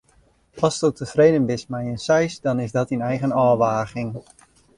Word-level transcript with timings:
Asto 0.61 0.89
tefreden 0.91 1.45
bist 1.45 1.69
mei 1.73 1.83
in 1.91 1.97
seis, 2.07 2.33
dan 2.47 2.63
is 2.65 2.75
dat 2.77 2.89
dyn 2.93 3.05
eigen 3.11 3.37
ôfwaging. 3.45 4.11